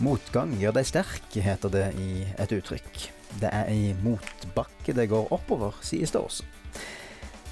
[0.00, 3.02] Motgang gjør deg sterk, heter det i et uttrykk.
[3.42, 6.46] Det er i motbakke det går oppover, sies det også.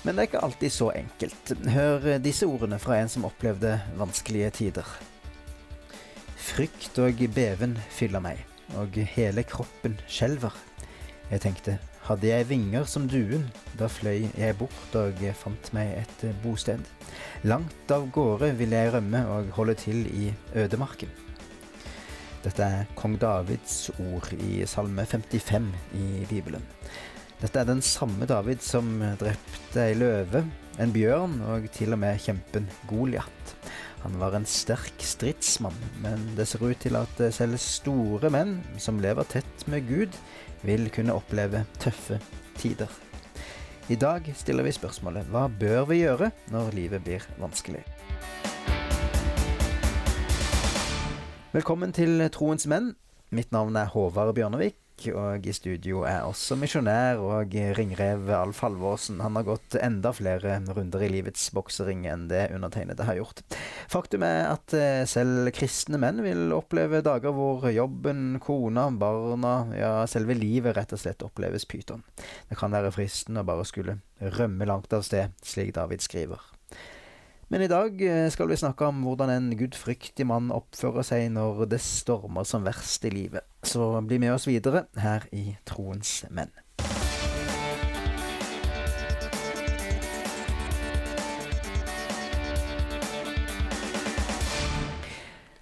[0.00, 1.52] Men det er ikke alltid så enkelt.
[1.74, 4.88] Hør disse ordene fra en som opplevde vanskelige tider.
[6.40, 8.40] Frykt og beven fyller meg,
[8.80, 10.56] og hele kroppen skjelver.
[11.28, 11.76] Jeg tenkte,
[12.08, 16.80] hadde jeg vinger som duen, da fløy jeg bort og fant meg et bosted.
[17.44, 21.27] Langt av gårde ville jeg rømme og holde til i ødemarken.
[22.44, 26.62] Dette er kong Davids ord i Salme 55 i Bibelen.
[27.38, 28.86] Dette er den samme David som
[29.18, 30.44] drepte ei løve,
[30.78, 33.54] en bjørn og til og med kjempen Goliat.
[34.04, 39.02] Han var en sterk stridsmann, men det ser ut til at selv store menn som
[39.02, 40.14] lever tett med Gud,
[40.62, 42.18] vil kunne oppleve tøffe
[42.58, 42.90] tider.
[43.90, 47.82] I dag stiller vi spørsmålet hva bør vi gjøre når livet blir vanskelig?
[51.58, 52.92] Velkommen til Troens menn.
[53.34, 54.76] Mitt navn er Håvard Bjørnevik,
[55.10, 59.18] og i studio er også misjonær og ringrev Alf Halvorsen.
[59.24, 63.42] Han har gått enda flere runder i livets boksering enn det undertegnede har gjort.
[63.90, 69.92] Faktum er at eh, selv kristne menn vil oppleve dager hvor jobben, kona, barna, ja,
[70.06, 72.06] selve livet rett og slett oppleves pyton.
[72.52, 73.98] Det kan være fristende å bare skulle
[74.38, 76.52] rømme langt av sted, slik David skriver.
[77.48, 81.62] Men i dag eh, skal vi snakke om hvordan en gudfryktig mann oppfører seg når
[81.72, 83.46] det stormer som verst i livet.
[83.64, 86.52] Så bli med oss videre her i Troens menn.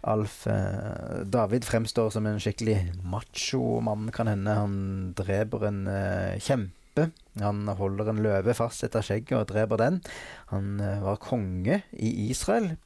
[0.07, 4.59] Alf eh, David fremstår som en skikkelig macho mann, kan hende.
[4.59, 4.77] Han
[5.15, 7.13] dreper en eh, kjempe kjempe.
[7.41, 10.01] Han holder en løve fast etter skjegget og dreper den.
[10.49, 12.77] Han eh, var konge i Israel.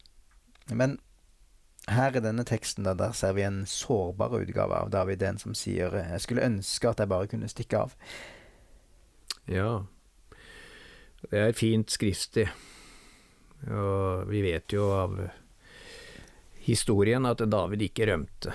[0.71, 0.99] Men
[1.89, 5.55] her i denne teksten da, der ser vi en sårbar utgave av David, en som
[5.55, 7.95] sier 'Jeg skulle ønske at jeg bare kunne stikke av'.
[9.49, 9.83] Ja,
[11.31, 12.49] det er fint skriftig.
[13.69, 15.31] Og vi vet jo av
[16.61, 18.55] historien at David ikke rømte.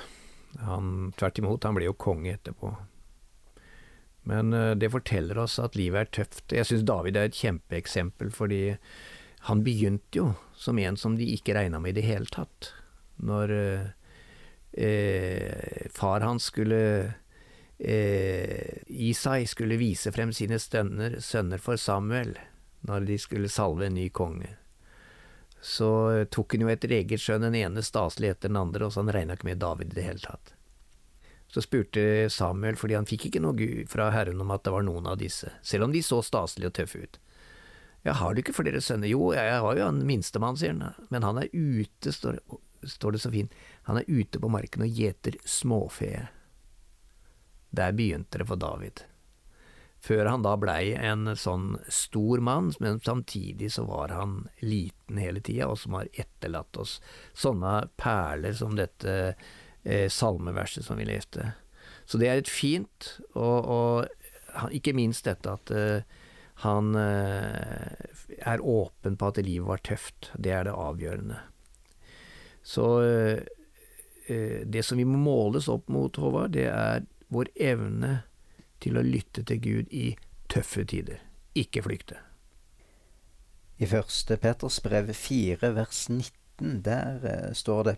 [0.59, 2.72] Han, tvert imot, han ble jo konge etterpå.
[4.25, 6.53] Men eh, det forteller oss at livet er tøft.
[6.53, 8.63] Jeg syns David er et kjempeeksempel, fordi
[9.46, 12.72] han begynte jo som en som de ikke regna med i det hele tatt.
[13.22, 13.85] Når eh,
[14.74, 16.81] eh far hans skulle
[17.78, 22.34] eh, Isai skulle vise frem sine stønner, sønner for Samuel,
[22.81, 24.56] når de skulle salve en ny konge.
[25.62, 29.02] Så tok han jo etter eget skjønn den ene staselig etter den andre, og så
[29.02, 30.54] han regna ikke med David i det hele tatt.
[31.55, 35.05] Så spurte Samuel, fordi han fikk ikke noe fra Herren om at det var noen
[35.07, 37.16] av disse, selv om de så staselige og tøffe ut.
[38.03, 39.07] Ja, har du ikke flere sønner?
[39.07, 42.41] Jo, jeg har jo en minstemann, sier han, men han er ute, står,
[42.83, 43.55] står det så fint,
[43.88, 46.11] han er ute på marken og gjeter småfe.
[47.72, 49.05] Der begynte det for David.
[50.03, 55.39] Før han da blei en sånn stor mann, men samtidig så var han liten hele
[55.39, 56.99] tida, og som har etterlatt oss
[57.31, 59.37] sånne perler som dette
[59.85, 61.53] eh, salmeverset som vi leste.
[62.06, 66.22] Så det er et fint, og, og ikke minst dette at eh,
[66.63, 67.91] han eh,
[68.40, 70.31] er åpen på at livet var tøft.
[70.38, 71.40] Det er det avgjørende.
[72.63, 73.41] Så eh,
[74.28, 77.03] eh, det som vi må måles opp mot, Håvard, det er
[77.34, 78.22] vår evne
[78.84, 80.13] til å lytte til Gud i
[80.52, 81.19] tøffe tider,
[81.57, 82.22] ikke flykte.
[83.81, 87.96] I første Peters brev 4 vers 19, der står det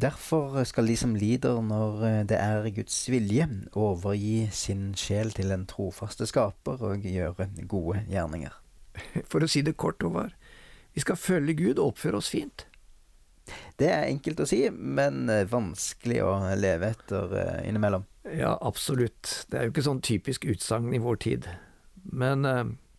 [0.00, 5.52] Derfor skal de som lider når eh, det er Guds vilje, overgi sin sjel til
[5.52, 8.54] den trofaste skaper og gjøre gode gjerninger.
[9.30, 10.32] For å si det kort, Håvard,
[10.96, 12.66] vi skal følge Gud og oppføre oss fint.
[13.76, 18.08] Det er enkelt å si, men eh, vanskelig å leve etter eh, innimellom.
[18.32, 19.44] Ja, absolutt.
[19.50, 21.48] Det er jo ikke sånn typisk utsagn i vår tid.
[22.02, 22.46] Men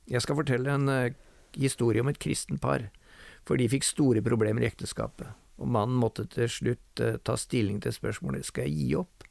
[0.07, 0.91] jeg skal fortelle en
[1.59, 2.85] historie om et kristent par,
[3.47, 5.31] for de fikk store problemer i ekteskapet
[5.61, 9.27] og mannen måtte til slutt eh, ta stilling til spørsmålet skal jeg gi opp.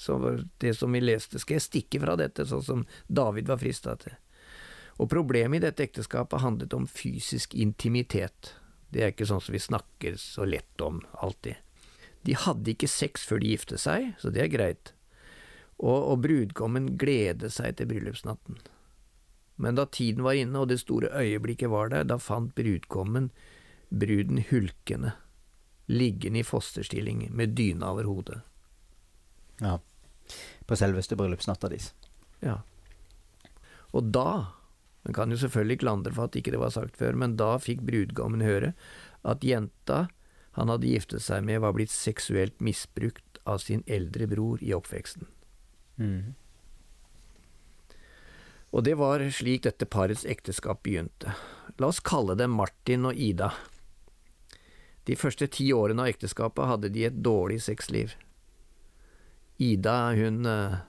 [0.00, 0.16] Så
[0.62, 4.14] det som vi leste, skal jeg stikke fra dette, sånn som David var frista til.
[5.00, 8.54] Og problemet i dette ekteskapet handlet om fysisk intimitet.
[8.88, 11.60] Det er ikke sånn som vi snakker så lett om alltid.
[12.24, 14.92] De hadde ikke sex før de gifte seg, så det er greit,
[15.80, 18.58] og, og brudgommen gledet seg til bryllupsnatten.
[19.60, 23.30] Men da tiden var inne og det store øyeblikket var der, da fant brudgommen
[23.90, 25.12] bruden hulkende,
[25.90, 28.40] liggende i fosterstilling med dyna over hodet.
[29.60, 29.78] Ja,
[30.66, 31.90] på selveste bryllupsnatta deres.
[32.44, 32.60] Ja.
[33.90, 34.54] Og da,
[35.02, 37.82] en kan jo selvfølgelig klandre for at ikke det var sagt før, men da fikk
[37.86, 38.72] brudgommen høre
[39.26, 40.06] at jenta
[40.58, 45.28] han hadde giftet seg med, var blitt seksuelt misbrukt av sin eldre bror i oppveksten.
[46.00, 46.34] Mm.
[48.70, 51.34] Og det var slik dette parets ekteskap begynte.
[51.78, 53.52] La oss kalle dem Martin og Ida.
[55.08, 58.12] De første ti årene av ekteskapet hadde de et dårlig sexliv.
[59.60, 60.80] Ida, hun uh,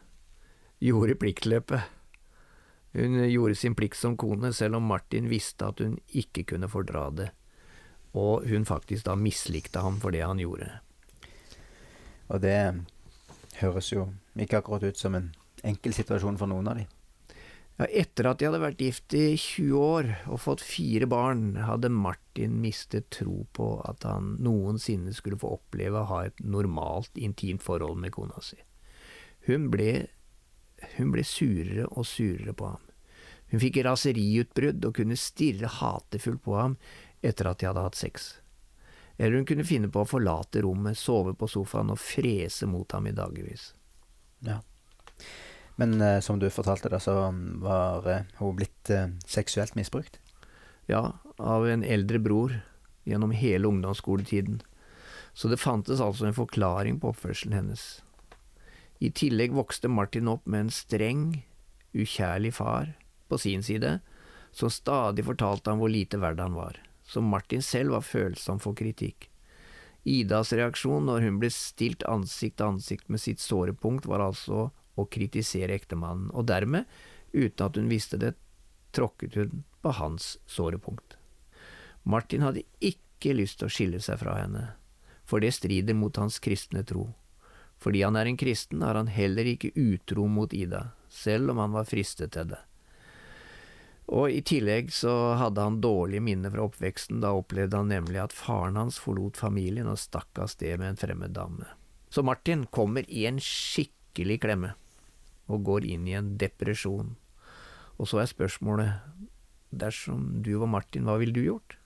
[0.84, 2.00] gjorde pliktløpet.
[2.92, 7.06] Hun gjorde sin plikt som kone, selv om Martin visste at hun ikke kunne fordra
[7.16, 7.30] det,
[8.20, 10.68] og hun faktisk da mislikte ham for det han gjorde.
[12.28, 12.58] Og det
[13.62, 15.32] høres jo ikke akkurat ut som en
[15.64, 16.88] enkel situasjon for noen av de.
[17.82, 21.90] Ja, etter at de hadde vært gift i 20 år og fått fire barn, hadde
[21.90, 27.66] Martin mistet tro på at han noensinne skulle få oppleve å ha et normalt, intimt
[27.66, 28.60] forhold med kona si.
[29.48, 29.96] Hun ble,
[31.00, 32.86] hun ble surere og surere på ham.
[33.50, 36.78] Hun fikk raseriutbrudd og kunne stirre hatefullt på ham
[37.26, 38.36] etter at de hadde hatt sex.
[39.18, 43.10] Eller hun kunne finne på å forlate rommet, sove på sofaen og frese mot ham
[43.10, 43.72] i dagevis.
[44.46, 44.62] Ja.
[45.82, 47.14] Men eh, som du fortalte, da, så
[47.58, 50.20] var eh, hun blitt eh, seksuelt misbrukt?
[50.86, 52.60] Ja, av en eldre bror
[53.10, 54.60] gjennom hele ungdomsskoletiden.
[55.34, 57.86] Så det fantes altså en forklaring på oppførselen hennes.
[59.02, 61.24] I tillegg vokste Martin opp med en streng,
[61.98, 62.92] ukjærlig far
[63.32, 63.96] på sin side,
[64.54, 68.78] som stadig fortalte ham hvor lite verd han var, så Martin selv var følsom for
[68.78, 69.32] kritikk.
[70.06, 75.08] Idas reaksjon når hun ble stilt ansikt til ansikt med sitt sårepunkt, var altså å
[75.08, 76.90] kritisere ektemannen, og dermed,
[77.34, 78.34] uten at hun visste det,
[78.92, 81.18] tråkket hun på hans såre punkt.
[82.04, 84.66] Martin hadde ikke lyst til å skille seg fra henne,
[85.26, 87.12] for det strider mot hans kristne tro.
[87.82, 91.74] Fordi han er en kristen, er han heller ikke utro mot Ida, selv om han
[91.74, 92.60] var fristet til det.
[94.12, 98.36] Og i tillegg så hadde han dårlige minner fra oppveksten, da opplevde han nemlig at
[98.36, 101.70] faren hans forlot familien og stakk av sted med en fremmed dame.
[102.12, 103.40] Så Martin kommer i en
[104.12, 104.74] skikkelig klemme
[105.52, 107.16] og går inn i en depresjon.
[108.00, 108.92] Og så er spørsmålet,
[109.72, 111.78] dersom du var Martin, hva ville du gjort?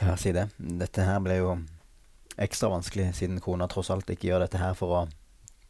[0.00, 0.48] Ja, si det.
[0.58, 1.56] Dette her ble jo
[2.40, 5.02] ekstra vanskelig, siden kona tross alt ikke gjør dette her for å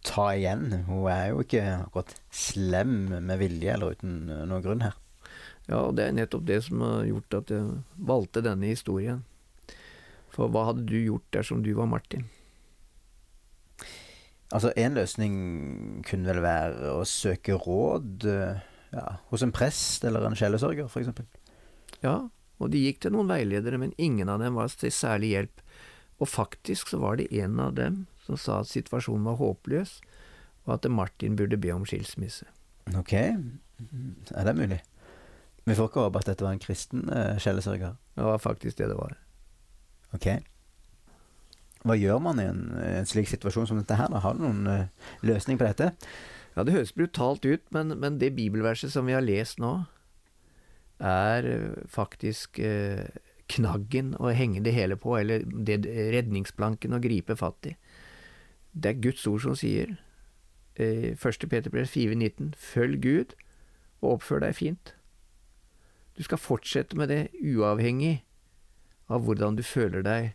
[0.04, 0.84] ta igjen.
[0.88, 4.96] Hun er jo ikke akkurat slem med vilje eller uten noen grunn her.
[5.68, 9.22] Ja, og det er nettopp det som har gjort at jeg valgte denne historien.
[10.32, 12.24] For hva hadde du gjort dersom du var Martin?
[14.52, 15.34] Altså, en løsning
[16.04, 18.60] kunne vel være å søke råd eh,
[18.92, 21.08] ja, hos en prest eller en sjelesørger, f.eks.
[22.04, 22.16] Ja,
[22.60, 25.64] og de gikk til noen veiledere, men ingen av dem var til særlig hjelp.
[26.20, 29.96] Og faktisk så var det en av dem som sa at situasjonen var håpløs,
[30.66, 32.46] og at Martin burde be om skilsmisse.
[32.98, 34.82] Ok, er det mulig?
[35.64, 37.96] Vi får ikke håpe at dette var en kristen uh, sjelesørger.
[38.14, 39.16] Det var faktisk det det var.
[40.14, 40.28] Ok.
[41.82, 44.10] Hva gjør man i en, en, slik situasjon som dette her?
[44.12, 44.22] Da?
[44.22, 45.90] Har du noen uh, løsning på dette?
[46.54, 49.72] Ja, Det høres brutalt ut, men, men, det bibelverset som vi har lest nå,
[51.02, 53.08] er uh, faktisk uh,
[53.50, 55.82] knaggen å henge det hele på, eller det,
[56.14, 57.76] redningsplanken å gripe fatt i.
[58.72, 59.96] Det er Guds ord som sier,
[60.80, 61.48] i 1.
[61.52, 63.34] Peter brev 4,19, følg Gud
[64.00, 64.94] og oppfør deg fint.
[66.16, 68.22] Du skal fortsette med det, uavhengig
[69.12, 70.32] av hvordan du føler deg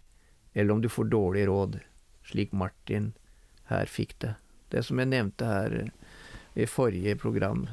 [0.58, 1.80] eller om du får dårlig råd,
[2.26, 3.12] slik Martin
[3.70, 4.34] her fikk det.
[4.74, 5.92] Det som jeg nevnte her eh,
[6.58, 7.68] i forrige program.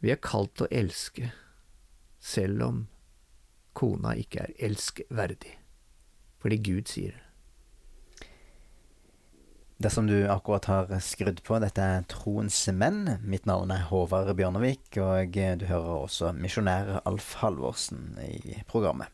[0.00, 1.28] Vi er kalt å elske,
[2.18, 2.80] selv om
[3.76, 5.52] kona ikke er elskverdig,
[6.40, 7.28] fordi Gud sier det.
[9.82, 13.18] Dersom du akkurat har skrudd på, dette er Troens menn.
[13.26, 19.10] Mitt navn er Håvard Bjørnevik, og du hører også misjonær Alf Halvorsen i programmet.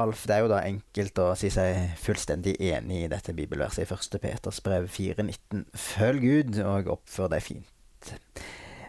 [0.00, 3.88] Alf, det er jo da enkelt å si seg fullstendig enig i dette bibelverset i
[3.92, 4.18] 1.
[4.22, 5.66] Peters brev 4,19.
[5.76, 8.12] Følg Gud og oppfør deg fint.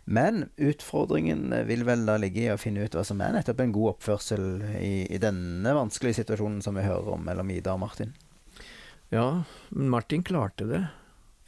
[0.03, 3.75] Men utfordringen vil vel da ligge i å finne ut hva som er nettopp en
[3.75, 4.45] god oppførsel
[4.79, 8.13] i, i denne vanskelige situasjonen som vi hører om mellom Ida og Martin.
[9.11, 9.43] Ja,
[9.75, 10.81] men Martin klarte det.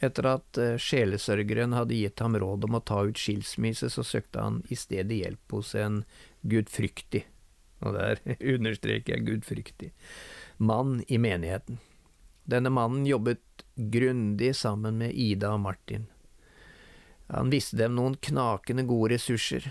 [0.04, 4.44] Etter at uh, sjelesørgeren hadde gitt ham råd om å ta ut skilsmisse, så søkte
[4.44, 6.02] han i stedet hjelp hos en
[6.44, 7.24] gudfryktig
[7.84, 8.22] og der
[8.54, 9.92] understreker jeg gudfryktig,
[10.58, 11.80] mann i menigheten.
[12.46, 16.06] Denne mannen jobbet grundig sammen med Ida og Martin.
[17.26, 19.66] Han viste dem noen knakende gode ressurser,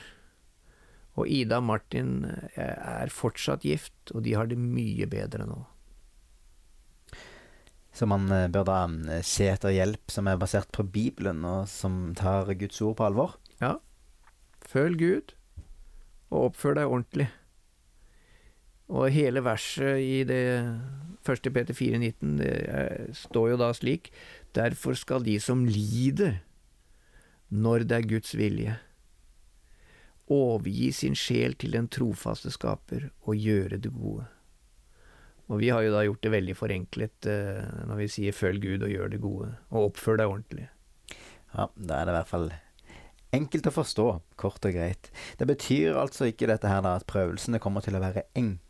[1.15, 5.61] og Ida og Martin eh, er fortsatt gift, og de har det mye bedre nå.
[7.95, 8.81] Så man eh, bør da
[9.15, 13.07] eh, se etter hjelp som er basert på Bibelen, og som tar Guds ord på
[13.07, 13.37] alvor?
[13.61, 13.77] Ja.
[14.67, 15.35] Følg Gud,
[16.33, 17.29] og oppfør deg ordentlig.
[18.93, 20.43] Og hele verset i det
[21.25, 21.47] 1.
[21.53, 24.11] Peter 4,19 det er, står jo da slik
[24.55, 26.37] Derfor skal de som lider,
[27.49, 28.77] når det er Guds vilje,
[30.31, 34.25] overgi sin sjel til den trofaste skaper og gjøre det gode.
[35.51, 38.87] Og vi har jo da gjort det veldig forenklet eh, når vi sier følg Gud
[38.87, 40.69] og gjør det gode, og oppfør deg ordentlig.
[41.51, 42.49] Ja, da er det i hvert fall
[43.35, 44.07] enkelt å forstå,
[44.39, 45.11] kort og greit.
[45.37, 48.64] Det betyr altså ikke dette her da at prøvelsene kommer til å være enkle.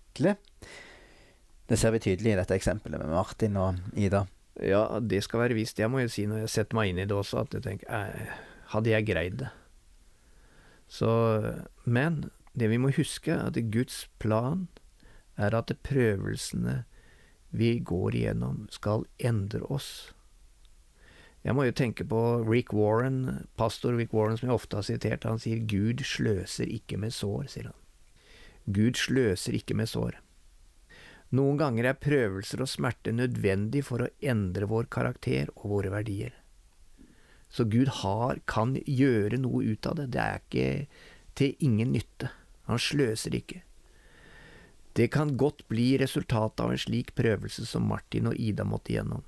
[1.65, 4.25] Det ser vi tydelig i dette eksempelet med Martin og Ida.
[4.61, 5.79] Ja, det skal være visst.
[5.81, 7.91] Jeg må jo si når jeg setter meg inn i det også, at jeg tenker
[7.91, 8.35] eh,
[8.71, 9.51] Hadde jeg greid det?
[10.87, 11.09] Så
[11.83, 14.67] Men det vi må huske, er at Guds plan
[15.37, 16.83] er at prøvelsene
[17.55, 20.13] vi går igjennom, skal endre oss.
[21.43, 25.27] Jeg må jo tenke på Rick Warren, pastor Rick Warren, som jeg ofte har sitert.
[25.29, 27.84] Han sier 'Gud sløser ikke med sår', sier han.
[28.65, 30.17] Gud sløser ikke med sår.
[31.35, 36.33] Noen ganger er prøvelser og smerte nødvendig for å endre vår karakter og våre verdier.
[37.49, 40.09] Så Gud har, kan gjøre noe ut av det.
[40.13, 40.67] Det er ikke
[41.37, 42.31] til ingen nytte.
[42.65, 43.61] Han sløser ikke.
[44.95, 49.23] Det kan godt bli resultatet av en slik prøvelse som Martin og Ida måtte gjennom.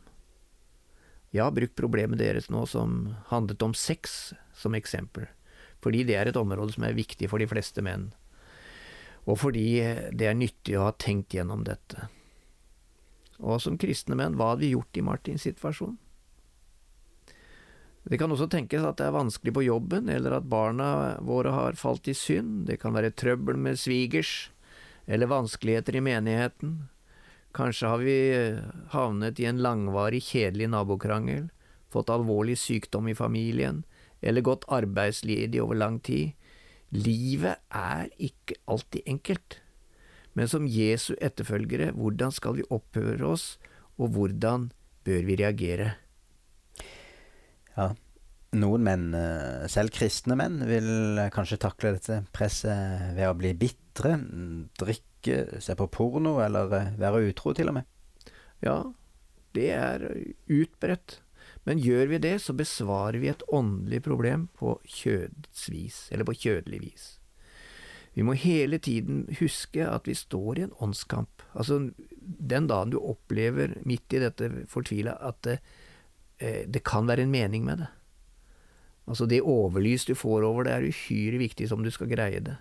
[1.36, 5.28] Jeg har brukt problemet deres nå som handlet om sex, som eksempel,
[5.84, 8.08] fordi det er et område som er viktig for de fleste menn
[9.28, 9.70] og fordi
[10.16, 12.08] det er nyttig å ha tenkt gjennom dette.
[13.38, 15.98] Og som kristne menn, hva hadde vi gjort i Martins situasjon?
[18.08, 21.76] Det kan også tenkes at det er vanskelig på jobben, eller at barna våre har
[21.76, 24.50] falt i synd, det kan være trøbbel med svigers,
[25.06, 26.78] eller vanskeligheter i menigheten.
[27.56, 28.18] Kanskje har vi
[28.96, 31.50] havnet i en langvarig, kjedelig nabokrangel,
[31.92, 33.84] fått alvorlig sykdom i familien,
[34.22, 36.32] eller gått arbeidsledig over lang tid,
[36.96, 39.60] Livet er ikke alltid enkelt,
[40.38, 43.56] men som Jesu etterfølgere, hvordan skal vi oppføre oss,
[43.98, 44.70] og hvordan
[45.08, 45.90] bør vi reagere?
[47.76, 47.90] Ja,
[48.58, 54.16] noen menn, eh, selv kristne menn, vil kanskje takle dette presset ved å bli bitre,
[54.80, 57.90] drikke, se på porno eller eh, være utro, til og med.
[58.64, 58.80] Ja,
[59.58, 60.08] det er
[60.48, 61.20] utbredt.
[61.68, 66.80] Men gjør vi det, så besvarer vi et åndelig problem på kjødsvis, eller på kjødelig
[66.86, 67.08] vis.
[68.16, 71.44] Vi må hele tiden huske at vi står i en åndskamp.
[71.54, 71.92] Altså,
[72.24, 75.58] den dagen du opplever midt i dette fortvila at det,
[76.40, 77.90] eh, det kan være en mening med det.
[79.06, 82.56] Altså, det overlys du får over det, er uhyre viktig som du skal greie det.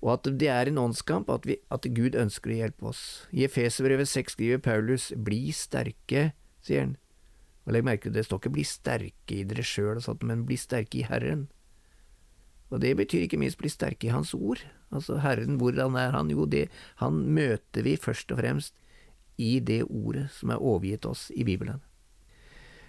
[0.00, 3.02] Og at det er en åndskamp, at, vi, at Gud ønsker å hjelpe oss.
[3.32, 6.30] I Efeserbrevet 6 skriver Paulus, bli sterke,
[6.62, 6.96] sier han,
[7.66, 11.00] og legg merke til det står ikke bli sterke i dere sjøl, men bli sterke
[11.00, 11.48] i Herren.
[12.70, 14.62] Og det betyr ikke minst bli sterke i Hans ord.
[14.94, 16.30] Altså Herren, hvordan er Han?
[16.30, 16.68] Jo, det,
[17.02, 18.74] han møter vi først og fremst
[19.36, 21.82] i det ordet som er overgitt oss i Bibelen.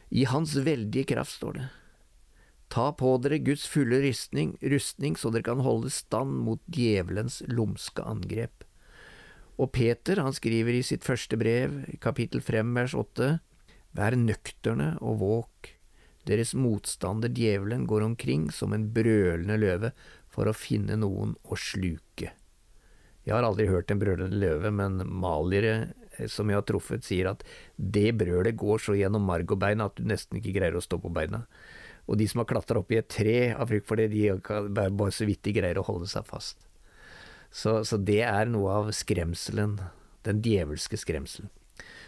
[0.09, 1.67] I Hans veldige kraft, står det.
[2.69, 8.03] Ta på dere Guds fulle rustning, rustning så dere kan holde stand mot djevelens lumske
[8.03, 8.65] angrep.
[9.57, 13.37] Og Peter, han skriver i sitt første brev, kapittel 5, vers 8,
[13.97, 15.71] Vær nøkterne og våk.
[16.27, 19.93] Deres motstander djevelen går omkring som en brølende løve
[20.29, 22.33] for å finne noen å sluke.
[23.27, 25.73] Jeg har aldri hørt en brølende løve, men maliere
[26.15, 27.43] eh, som jeg har truffet, sier at
[27.75, 30.99] det brølet går så gjennom marg og bein at du nesten ikke greier å stå
[31.03, 31.43] på beina.
[32.07, 35.11] Og de som har klatra opp i et tre av frykt for det, de bare
[35.11, 36.63] så vidt de greier å holde seg fast.
[37.51, 39.75] Så, så det er noe av skremselen,
[40.27, 41.51] den djevelske skremselen.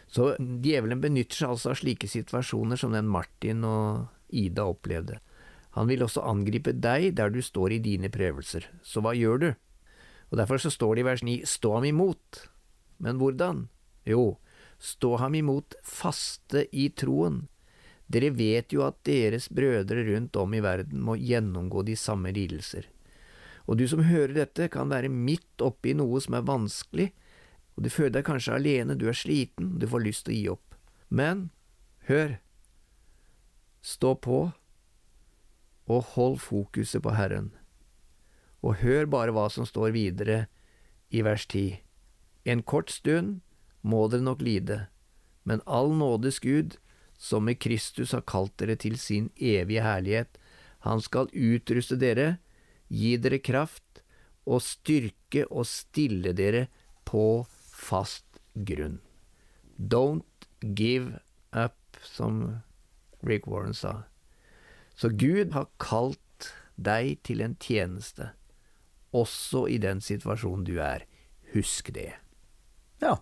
[0.09, 5.19] Så djevelen benytter seg altså av slike situasjoner som den Martin og Ida opplevde.
[5.77, 8.65] Han vil også angripe deg der du står i dine prøvelser.
[8.81, 9.49] Så hva gjør du?
[10.29, 12.43] Og Derfor så står det i vers 9, stå ham imot.
[12.97, 13.67] Men hvordan?
[14.05, 14.37] Jo,
[14.81, 17.43] stå ham imot faste i troen.
[18.09, 22.87] Dere vet jo at deres brødre rundt om i verden må gjennomgå de samme lidelser.
[23.69, 27.11] Og du som hører dette, kan være midt oppi noe som er vanskelig,
[27.79, 30.47] og du føler deg kanskje alene, du er sliten, du får lyst til å gi
[30.51, 30.73] opp.
[31.07, 31.45] Men
[32.09, 32.33] hør,
[33.79, 34.39] stå på,
[35.87, 37.53] og hold fokuset på Herren.
[38.59, 40.41] Og hør bare hva som står videre
[41.07, 41.79] i vers 10.
[42.51, 43.39] En kort stund
[43.79, 44.81] må dere nok lide,
[45.47, 46.75] men all nådes Gud,
[47.15, 50.35] som i Kristus har kalt dere til sin evige herlighet,
[50.83, 52.41] han skal utruste dere,
[52.91, 54.03] gi dere kraft
[54.43, 56.67] og styrke og stille dere
[57.07, 57.47] på
[57.79, 58.99] fast grunn.
[59.79, 61.19] Don't give
[61.55, 62.59] up, som
[63.23, 64.03] Rick Warren sa.
[64.99, 68.33] Så Gud har kalt deg til en tjeneste,
[69.15, 71.07] også i den situasjonen du er.
[71.55, 72.11] Husk det.
[73.01, 73.15] Ja,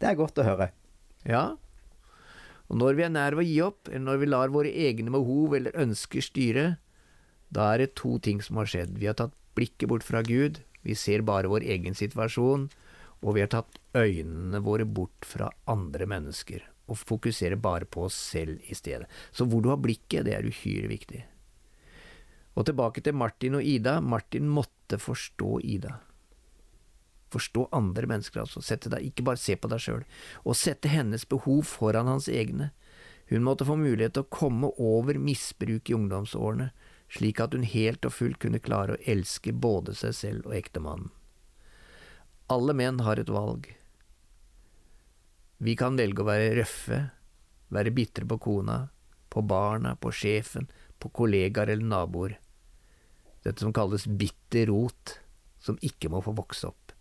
[0.00, 0.72] det er godt å høre.
[1.28, 1.60] Ja,
[2.70, 5.10] og når vi er nær ved å gi opp, eller når vi lar våre egne
[5.10, 6.66] behov eller ønsker styre,
[7.50, 8.94] da er det to ting som har skjedd.
[9.02, 12.68] Vi har tatt blikket bort fra Gud, vi ser bare vår egen situasjon,
[13.20, 18.16] og vi har tatt øynene våre bort fra andre mennesker, og fokuserer bare på oss
[18.16, 19.06] selv i stedet.
[19.32, 21.20] Så hvor du har blikket, det er uhyre viktig.
[22.58, 24.00] Og tilbake til Martin og Ida.
[24.00, 25.98] Martin måtte forstå Ida.
[27.30, 28.60] Forstå andre mennesker, altså.
[28.90, 30.02] Deg, ikke bare se på deg sjøl.
[30.42, 32.72] Og sette hennes behov foran hans egne.
[33.30, 36.72] Hun måtte få mulighet til å komme over misbruk i ungdomsårene,
[37.10, 41.12] slik at hun helt og fullt kunne klare å elske både seg selv og ektemannen.
[42.50, 43.68] Alle menn har et valg.
[45.62, 46.98] Vi kan velge å være røffe,
[47.70, 48.80] være bitre på kona,
[49.30, 50.66] på barna, på sjefen,
[50.98, 52.34] på kollegaer eller naboer.
[53.44, 55.20] Dette som kalles bitter rot,
[55.62, 56.96] som ikke må få vokse opp.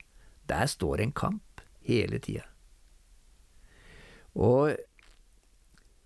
[0.46, 2.46] Der står en kamp hele tida.
[4.38, 4.77] Og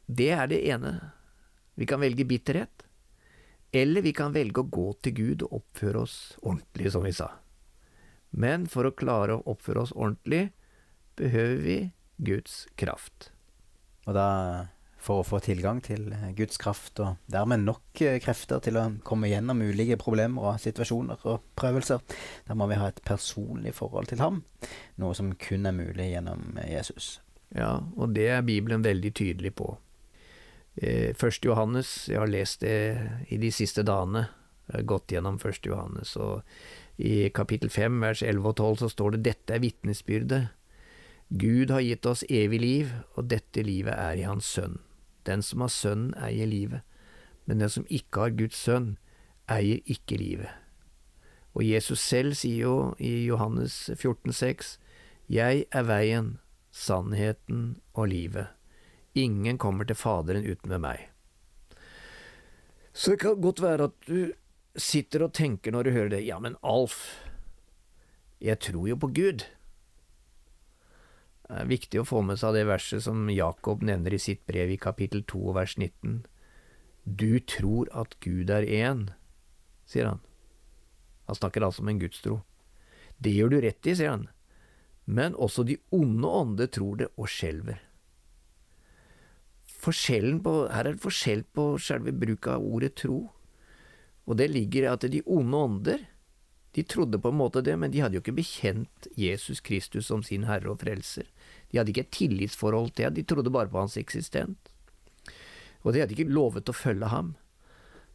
[0.07, 0.95] det er det ene.
[1.75, 2.87] Vi kan velge bitterhet,
[3.75, 7.33] eller vi kan velge å gå til Gud og oppføre oss ordentlig, som vi sa.
[8.33, 10.47] Men for å klare å oppføre oss ordentlig,
[11.19, 11.77] behøver vi
[12.25, 13.29] Guds kraft.
[14.07, 14.29] Og da
[15.03, 18.85] for å få tilgang til eh, Guds kraft, og dermed nok eh, krefter til å
[19.05, 22.03] komme gjennom ulike problemer og situasjoner og prøvelser.
[22.47, 24.43] Da må vi ha et personlig forhold til ham,
[25.01, 27.17] noe som kun er mulig gjennom eh, Jesus.
[27.53, 29.75] Ja, og det er Bibelen veldig tydelig på.
[30.73, 32.77] Første Johannes, jeg har lest det
[33.29, 34.23] i de siste dagene,
[34.65, 36.41] jeg har gått gjennom Første Johannes, og
[36.97, 40.41] i kapittel 5, vers 11 og 12 så står det dette er vitnesbyrdet.
[41.29, 44.77] Gud har gitt oss evig liv, og dette livet er i Hans Sønn.
[45.25, 46.83] Den som har Sønnen, eier livet,
[47.45, 48.97] men den som ikke har Guds sønn,
[49.51, 50.51] eier ikke livet.
[51.53, 54.77] Og Jesus selv sier jo i Johannes 14,6,
[55.29, 56.37] Jeg er veien,
[56.71, 58.47] sannheten og livet.
[59.15, 61.09] Ingen kommer til Faderen uten ved meg.
[62.93, 64.33] Så det kan godt være at du
[64.79, 66.99] sitter og tenker når du hører det, ja, men Alf,
[68.43, 69.45] jeg tror jo på Gud.
[71.43, 74.71] Det er viktig å få med seg det verset som Jakob nevner i sitt brev
[74.73, 76.23] i kapittel 2 vers 19.
[77.03, 79.09] Du tror at Gud er én,
[79.85, 80.23] sier han.
[81.29, 82.41] Han snakker altså om en gudstro.
[83.21, 84.27] Det gjør du rett i, sier han,
[85.05, 87.79] men også de onde ånder tror det og skjelver.
[89.83, 93.27] Forskjellen på, her er det forskjell på selve bruk av ordet tro,
[94.25, 96.05] og det ligger at de onde ånder
[96.73, 100.23] de trodde på en måte det, men de hadde jo ikke bekjent Jesus Kristus som
[100.25, 101.27] sin herre og frelser.
[101.69, 104.71] De hadde ikke et tillitsforhold til ham, de trodde bare på hans eksistent.
[105.83, 107.35] Og de hadde ikke lovet å følge ham.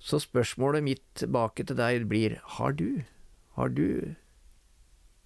[0.02, 3.04] Så spørsmålet mitt tilbake til deg blir, har du,
[3.54, 4.16] har du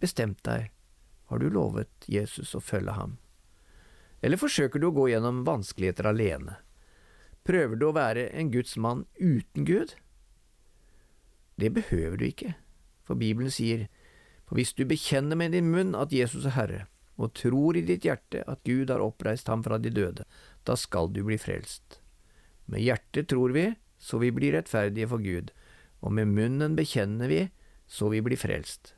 [0.02, 0.68] bestemt deg,
[1.32, 3.16] har du lovet Jesus å følge ham?
[4.20, 6.58] Eller forsøker du å gå gjennom vanskeligheter alene?
[7.48, 9.96] Prøver du å være en Guds mann uten Gud?
[11.60, 12.54] Det behøver du ikke.
[13.04, 13.88] For Bibelen sier,
[14.46, 16.86] for hvis du bekjenner med din munn at Jesus er Herre,
[17.20, 20.24] og tror i ditt hjerte at Gud har oppreist ham fra de døde,
[20.66, 22.00] da skal du bli frelst.
[22.66, 25.52] Med hjertet tror vi, så vi blir rettferdige for Gud,
[26.02, 27.42] og med munnen bekjenner vi,
[27.86, 28.94] så vi blir frelst.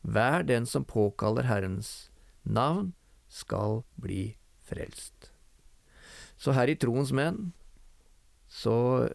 [0.00, 2.10] Hver den som påkaller Herrens
[2.44, 2.94] navn,
[3.30, 4.34] skal bli
[4.66, 5.30] frelst.
[6.40, 7.52] Så her i Troens menn
[8.50, 9.10] så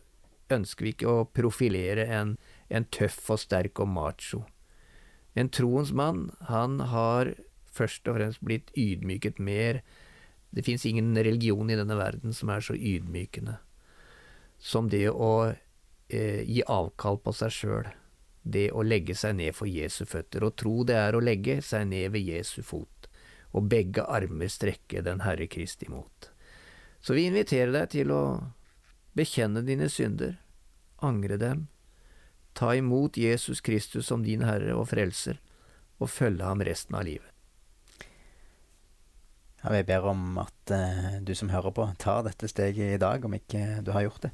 [0.53, 2.35] ønsker vi ikke å profilere en
[2.69, 4.45] en tøff og sterk og macho.
[5.36, 7.34] En troens mann, han har
[7.75, 9.82] først og fremst blitt ydmyket mer.
[10.56, 13.60] Det fins ingen religion i denne verden som er så ydmykende
[14.60, 15.54] som det å
[16.08, 17.89] eh, gi avkall på seg sjøl.
[18.41, 20.45] Det å legge seg ned for Jesu føtter.
[20.45, 23.10] Og tro det er å legge seg ned ved Jesu fot,
[23.58, 26.30] og begge armer strekke den Herre Kristi mot.
[27.01, 28.23] Så vi inviterer deg til å
[29.17, 30.38] bekjenne dine synder,
[31.06, 31.67] angre dem,
[32.55, 35.41] Ta imot Jesus Kristus som din Herre og Frelser,
[35.99, 37.31] og følge ham resten av livet.
[39.65, 43.23] Ja, jeg ber om at eh, du som hører på, tar dette steget i dag,
[43.25, 44.31] om ikke du har gjort det.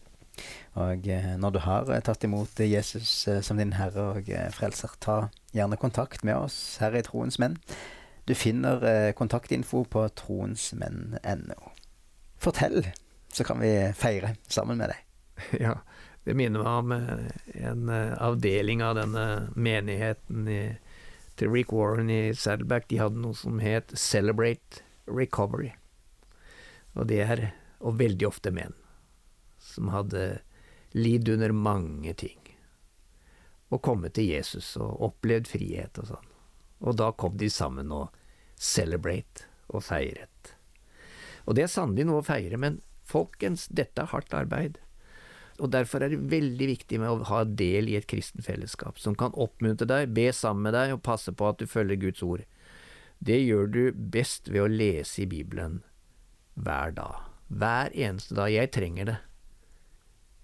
[0.79, 5.17] Og uh, når du har uh, tatt imot Jesus som din Herre og Frelser, ta
[5.55, 7.57] gjerne kontakt med oss her i Troens Menn.
[8.27, 11.71] Du finner kontaktinfo på troensmenn.no.
[12.41, 12.85] Fortell,
[13.33, 15.07] så kan vi feire sammen med deg.
[15.65, 15.79] Ja,
[16.23, 17.29] det minner meg om eh,
[17.65, 20.61] en eh, avdeling av denne menigheten i,
[21.39, 22.87] til Rick Warren i Saddleback.
[22.91, 25.71] De hadde noe som het Celebrate Recovery.
[26.93, 27.43] Og det er,
[27.79, 28.75] og veldig ofte menn,
[29.63, 30.41] som hadde
[30.93, 32.37] lidd under mange ting.
[33.71, 36.29] Og kommet til Jesus og opplevd frihet og sånn.
[36.81, 38.11] Og da kom de sammen og
[38.61, 40.53] celebrate og feiret.
[41.47, 44.77] Og det er sannelig noe å feire, men folkens, dette er hardt arbeid.
[45.61, 49.13] Og derfor er det veldig viktig med å ha del i et kristen fellesskap, som
[49.17, 52.45] kan oppmuntre deg, be sammen med deg og passe på at du følger Guds ord.
[53.21, 55.83] Det gjør du best ved å lese i Bibelen
[56.57, 57.27] hver dag.
[57.51, 58.49] Hver eneste dag.
[58.49, 59.17] Jeg trenger det.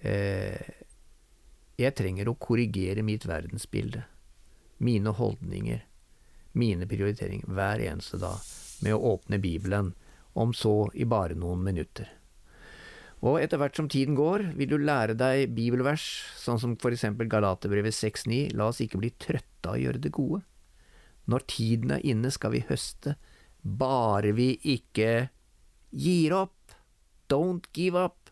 [0.06, 0.69] Eh,
[1.77, 4.03] jeg trenger å korrigere mitt verdensbilde,
[4.82, 5.82] mine holdninger,
[6.58, 8.38] mine prioriteringer, hver eneste dag
[8.86, 9.95] med å åpne Bibelen,
[10.38, 12.16] om så i bare noen minutter.
[13.25, 16.06] Og etter hvert som tiden går, vil du lære deg bibelvers,
[16.38, 20.13] sånn som for eksempel Galaterbrevet 6,9, la oss ikke bli trøtte av å gjøre det
[20.13, 20.43] gode.
[21.27, 23.15] Når tiden er inne, skal vi høste,
[23.65, 25.27] bare vi ikke
[25.91, 26.77] gir opp.
[27.27, 28.30] Don't give up.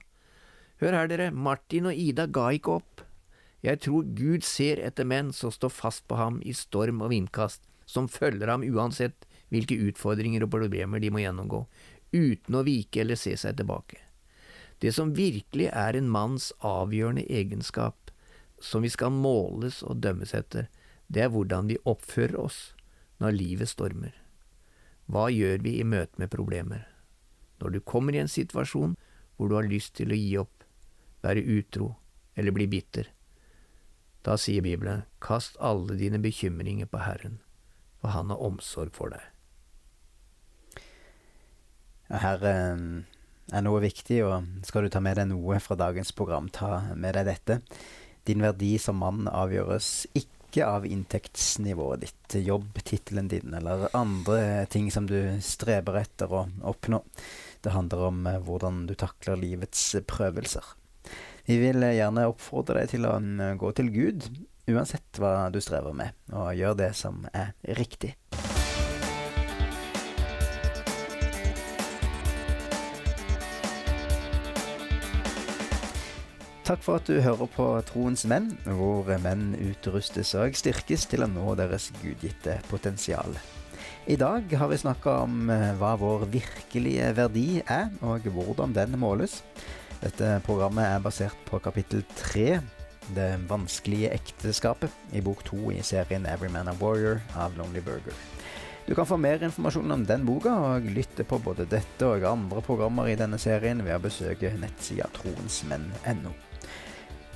[0.80, 3.04] Hør her, dere, Martin og Ida ga ikke opp.
[3.66, 7.66] Jeg tror Gud ser etter menn som står fast på ham i storm og vindkast,
[7.90, 11.66] som følger ham uansett hvilke utfordringer og problemer de må gjennomgå,
[12.14, 14.05] uten å vike eller se seg tilbake.
[14.86, 18.12] Det som virkelig er en manns avgjørende egenskap,
[18.62, 20.68] som vi skal måles og dømmes etter,
[21.10, 22.60] det er hvordan vi oppfører oss
[23.18, 24.14] når livet stormer.
[25.10, 26.84] Hva gjør vi i møte med problemer?
[27.58, 28.94] Når du kommer i en situasjon
[29.36, 30.62] hvor du har lyst til å gi opp,
[31.26, 31.96] være utro
[32.38, 33.10] eller bli bitter,
[34.22, 37.40] da sier Bibelen, kast alle dine bekymringer på Herren,
[37.98, 39.26] for Han har omsorg for deg.
[42.22, 42.86] Her eh,
[43.54, 47.18] er noe viktig, og skal du ta med deg noe fra dagens program, ta med
[47.18, 47.60] deg dette.
[48.26, 55.06] Din verdi som mann avgjøres ikke av inntektsnivået ditt, jobbtittelen din eller andre ting som
[55.10, 57.04] du streber etter å oppnå.
[57.62, 60.74] Det handler om eh, hvordan du takler livets prøvelser.
[61.46, 64.30] Vi vil gjerne oppfordre deg til å mm, gå til Gud,
[64.72, 68.16] uansett hva du strever med, og gjør det som er riktig.
[76.66, 81.28] Takk for at du hører på Troens menn, hvor menn utrustes og styrkes til å
[81.30, 83.36] nå deres gudgitte potensial.
[84.10, 88.98] I dag har vi snakka om eh, hva vår virkelige verdi er, og hvordan den
[88.98, 89.44] måles.
[90.02, 92.64] Dette programmet er basert på kapittel tre,
[93.14, 98.18] Det vanskelige ekteskapet, i bok to i serien Every Man a Warrior av Lonely Burger.
[98.88, 102.66] Du kan få mer informasjon om den boka og lytte på både dette og andre
[102.66, 106.34] programmer i denne serien ved å besøke nettsida troensmenn.no.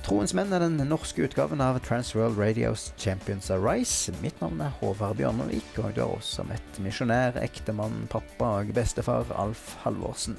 [0.00, 4.14] Troens menn er den norske utgaven av Transworld Radios Champions Arise.
[4.24, 9.28] Mitt navn er Håvard Bjørnevik, og du har også møtt misjonær, ektemann, pappa og bestefar
[9.38, 10.38] Alf Halvorsen.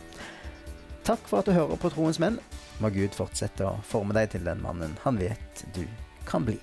[1.06, 2.42] Takk for at du hører på Troens menn.
[2.82, 5.86] Må Gud fortsette å forme deg til den mannen han vet du
[6.26, 6.58] kan bli.